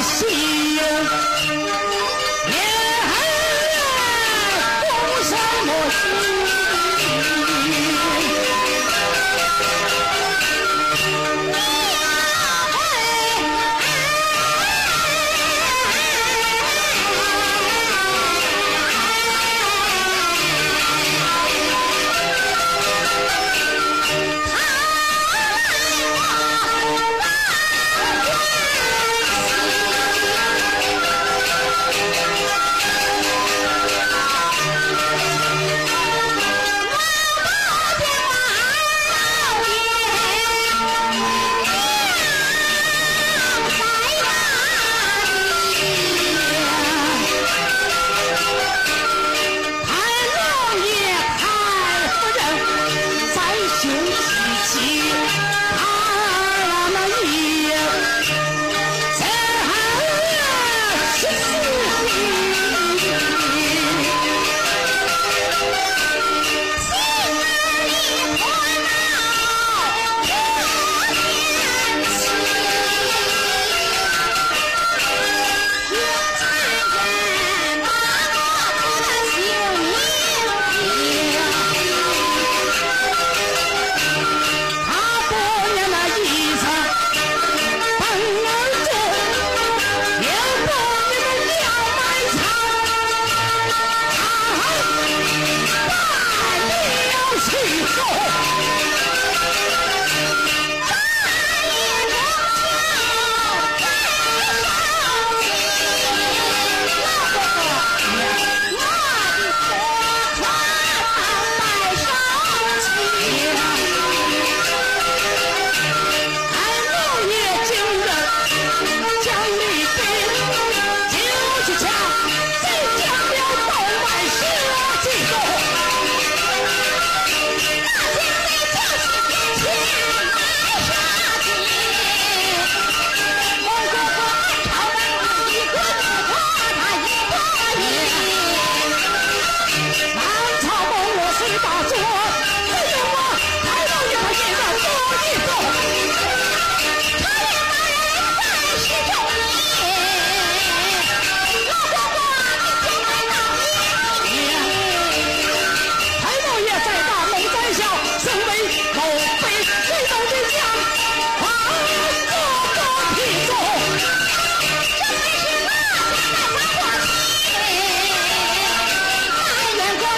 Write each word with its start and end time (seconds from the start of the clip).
see 0.00 0.76
you. 0.76 1.37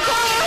Oh! 0.03 0.40